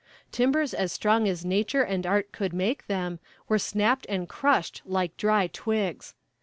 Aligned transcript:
"Timbers 0.31 0.73
as 0.73 0.91
strong 0.91 1.27
as 1.27 1.45
nature 1.45 1.83
and 1.83 2.07
art 2.07 2.31
could 2.31 2.53
make 2.53 2.87
them, 2.87 3.19
were 3.47 3.59
snapped 3.59 4.07
and 4.09 4.27
crushed 4.27 4.81
like 4.83 5.15
dry 5.15 5.45
twigs. 5.45 6.15